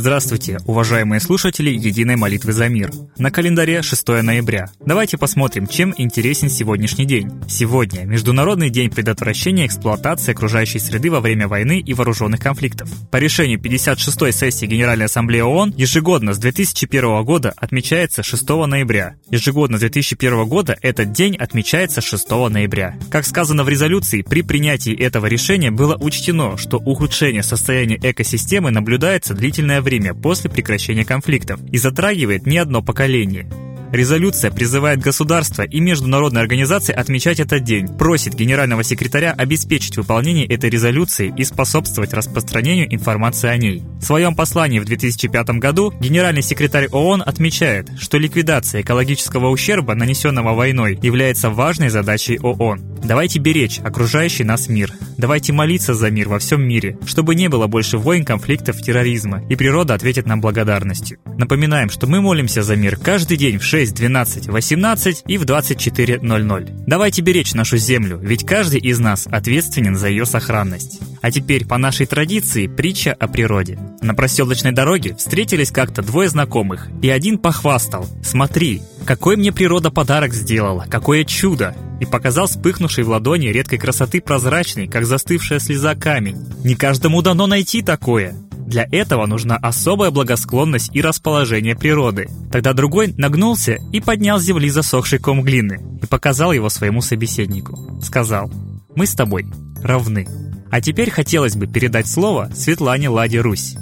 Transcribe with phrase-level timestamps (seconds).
[0.00, 2.90] Здравствуйте, уважаемые слушатели Единой молитвы за мир.
[3.18, 4.70] На календаре 6 ноября.
[4.82, 7.30] Давайте посмотрим, чем интересен сегодняшний день.
[7.50, 12.88] Сегодня Международный день предотвращения эксплуатации окружающей среды во время войны и вооруженных конфликтов.
[13.10, 19.16] По решению 56-й сессии Генеральной Ассамблеи ООН ежегодно с 2001 года отмечается 6 ноября.
[19.28, 22.96] Ежегодно с 2001 года этот день отмечается 6 ноября.
[23.10, 29.34] Как сказано в резолюции, при принятии этого решения было учтено, что ухудшение состояния экосистемы наблюдается
[29.34, 33.48] длительное время после прекращения конфликтов и затрагивает не одно поколение.
[33.92, 40.70] Резолюция призывает государства и международные организации отмечать этот день, просит генерального секретаря обеспечить выполнение этой
[40.70, 43.82] резолюции и способствовать распространению информации о ней.
[44.00, 50.54] В своем послании в 2005 году генеральный секретарь ООН отмечает, что ликвидация экологического ущерба, нанесенного
[50.54, 52.89] войной, является важной задачей ООН.
[53.04, 54.92] Давайте беречь окружающий нас мир.
[55.18, 59.56] Давайте молиться за мир во всем мире, чтобы не было больше войн, конфликтов, терроризма, и
[59.56, 61.18] природа ответит нам благодарностью.
[61.36, 65.44] Напоминаем, что мы молимся за мир каждый день в 6 6, 12, 18 и в
[65.44, 66.84] 24.00.
[66.86, 71.00] Давайте беречь нашу землю, ведь каждый из нас ответственен за ее сохранность.
[71.22, 73.78] А теперь, по нашей традиции, притча о природе.
[74.00, 78.06] На проселочной дороге встретились как-то двое знакомых, и один похвастал.
[78.22, 84.22] «Смотри, какой мне природа подарок сделала, какое чудо!» и показал вспыхнувший в ладони редкой красоты
[84.22, 86.38] прозрачный, как застывшая слеза камень.
[86.64, 88.34] «Не каждому дано найти такое!»
[88.70, 92.28] Для этого нужна особая благосклонность и расположение природы.
[92.52, 98.00] Тогда другой нагнулся и поднял с земли засохший ком глины и показал его своему собеседнику.
[98.00, 98.48] Сказал,
[98.94, 99.46] «Мы с тобой
[99.82, 100.28] равны».
[100.70, 103.74] А теперь хотелось бы передать слово Светлане Ладе Русь.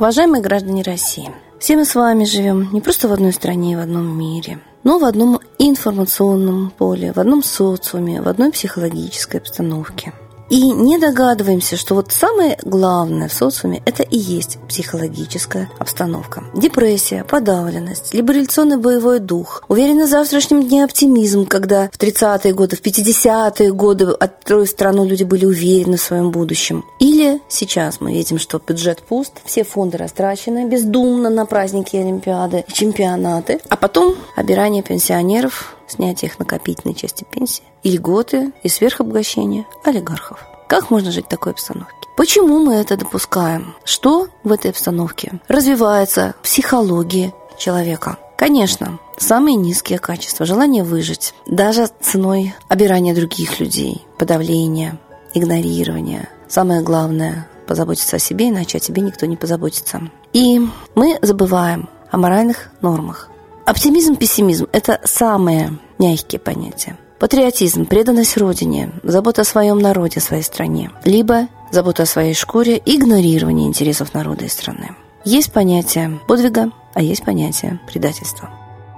[0.00, 3.80] Уважаемые граждане России, все мы с вами живем не просто в одной стране и в
[3.80, 10.14] одном мире, но в одном информационном поле, в одном социуме, в одной психологической обстановке–
[10.50, 16.44] и не догадываемся, что вот самое главное в социуме– это и есть психологическая обстановка.
[16.54, 22.82] Депрессия, подавленность, либерализационный боевой дух, уверенный в завтрашнем дне оптимизм, когда в 30-е годы, в
[22.82, 26.84] 50-е годы отстроив страну люди были уверены в своем будущем.
[26.98, 33.60] Или сейчас мы видим, что бюджет пуст, все фонды растрачены бездумно на праздники Олимпиады чемпионаты,
[33.68, 40.44] а потом обирание пенсионеров, снятие их накопительной части пенсии, и льготы, и сверхобогащение олигархов.
[40.68, 41.94] Как можно жить в такой обстановке?
[42.16, 43.74] Почему мы это допускаем?
[43.84, 48.18] Что в этой обстановке развивается психология человека?
[48.36, 54.98] Конечно, самые низкие качества, желание выжить, даже ценой обирания других людей, подавления,
[55.34, 56.28] игнорирования.
[56.48, 60.10] Самое главное– позаботиться о себе, иначе о тебе никто не позаботится.
[60.32, 60.60] И
[60.94, 63.29] мы забываем о моральных нормах.
[63.70, 66.98] Оптимизм, пессимизм– это самые мягкие понятия.
[67.20, 70.90] Патриотизм, преданность Родине, забота о своем народе, своей стране.
[71.04, 74.96] Либо забота о своей шкуре, игнорирование интересов народа и страны.
[75.24, 78.50] Есть понятие подвига, а есть понятие предательства.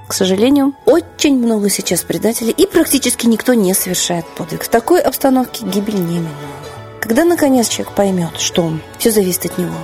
[0.08, 4.62] К сожалению, очень много сейчас предателей, и практически никто не совершает подвиг.
[4.62, 6.30] В такой обстановке гибель неминуема.
[6.98, 9.76] Когда, наконец, человек поймет, что все зависит от него,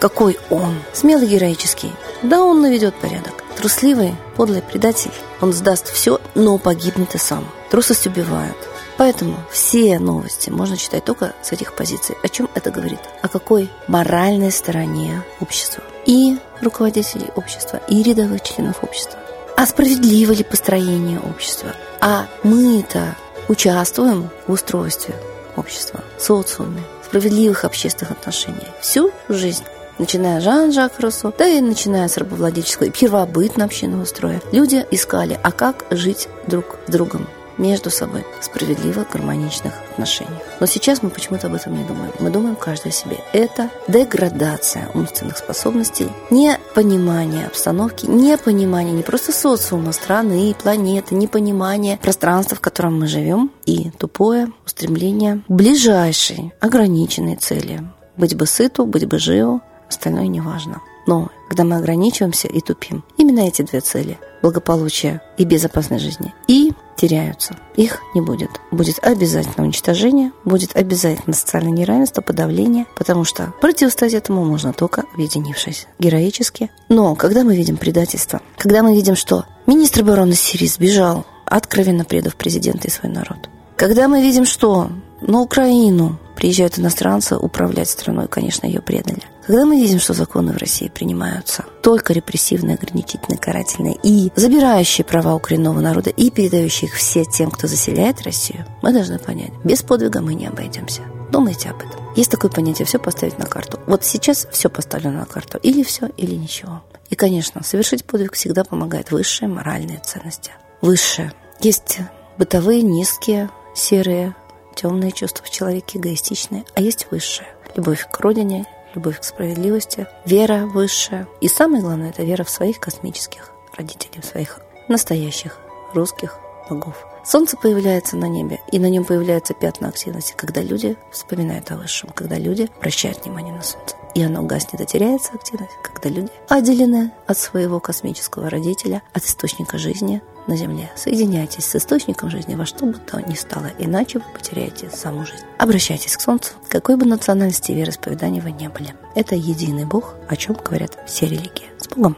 [0.00, 3.43] какой он, смелый, героический, да, он наведет порядок.
[3.56, 7.46] Трусливый, подлый предатель, он сдаст все, но погибнет и сам.
[7.70, 8.56] Трусость убивает.
[8.96, 12.16] Поэтому все новости можно читать только с этих позиций.
[12.22, 13.00] О чем это говорит?
[13.22, 15.82] О какой моральной стороне общества.
[16.06, 19.18] И руководителей общества, и рядовых членов общества.
[19.56, 21.72] А справедливо ли построение общества?
[22.00, 23.16] А мы-то
[23.48, 25.14] участвуем в устройстве
[25.56, 29.64] общества, социуме, справедливых общественных отношений всю жизнь
[29.98, 35.84] начиная Жан-Жак Руссо, да и начиная с рабовладельческого и первобытно-общинного строя, люди искали, а как
[35.90, 37.26] жить друг с другом
[37.58, 40.42] между собой в справедливых, гармоничных отношениях.
[40.60, 42.12] Но сейчас мы почему-то об этом не думаем.
[42.18, 43.18] Мы думаем каждый о себе.
[43.32, 52.60] Это деградация умственных способностей, непонимание обстановки, непонимание не просто социума, страны, планеты, непонимание пространства, в
[52.60, 57.82] котором мы живем, и тупое устремление ближайшей, ограниченной цели.
[58.16, 60.80] Быть бы сыту, быть бы живу, остальное не важно.
[61.06, 66.72] Но когда мы ограничиваемся и тупим, именно эти две цели– благополучие и безопасность жизни– и
[66.96, 67.56] теряются.
[67.76, 68.50] Их не будет.
[68.70, 75.86] Будет обязательно уничтожение, будет обязательно социальное неравенство, подавление, потому что противостоять этому можно только объединившись
[75.98, 76.70] героически.
[76.88, 82.36] Но когда мы видим предательство, когда мы видим, что министр обороны Сирии сбежал, откровенно предав
[82.36, 84.90] президента и свой народ, когда мы видим, что
[85.20, 89.22] на Украину приезжают иностранцы управлять страной, конечно, ее предали.
[89.46, 95.34] Когда мы видим, что законы в России принимаются только репрессивные, ограничительные, карательные и забирающие права
[95.34, 99.82] у коренного народа и передающие их все тем, кто заселяет Россию, мы должны понять, без
[99.82, 101.02] подвига мы не обойдемся.
[101.30, 102.00] Думайте об этом.
[102.16, 103.80] Есть такое понятие «все поставить на карту».
[103.86, 105.58] Вот сейчас все поставлено на карту.
[105.58, 106.82] Или все, или ничего.
[107.10, 110.52] И, конечно, совершить подвиг всегда помогает высшие моральные ценности.
[110.80, 111.32] Высшие.
[111.60, 111.98] Есть
[112.38, 114.34] бытовые, низкие, серые,
[114.74, 117.48] темные чувства в человеке, эгоистичные, а есть высшие.
[117.76, 121.26] Любовь к родине, любовь к справедливости, вера высшая.
[121.40, 125.58] И самое главное, это вера в своих космических родителей, в своих настоящих
[125.92, 126.38] русских
[126.68, 127.06] богов.
[127.24, 132.10] Солнце появляется на небе, и на нем появляются пятна активности, когда люди вспоминают о высшем,
[132.10, 133.96] когда люди обращают внимание на Солнце.
[134.14, 139.78] И оно гаснет и теряется активность, когда люди отделены от своего космического родителя, от источника
[139.78, 140.90] жизни на Земле.
[140.96, 145.44] Соединяйтесь с источником жизни во что бы то ни стало, иначе вы потеряете саму жизнь.
[145.58, 148.94] Обращайтесь к Солнцу, какой бы национальности и вероисповедания вы не были.
[149.14, 151.70] Это единый Бог, о чем говорят все религии.
[151.78, 152.16] С Богом!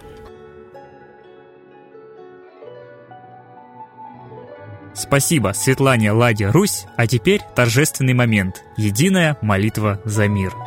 [4.95, 10.55] Спасибо Светлане Ладе Русь, а теперь торжественный момент– единая молитва за мир–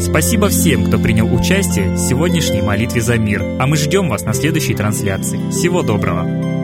[0.00, 4.32] Спасибо всем, кто принял участие в сегодняшней молитве за мир, а мы ждем вас на
[4.32, 5.50] следующей трансляции.
[5.50, 6.57] Всего доброго!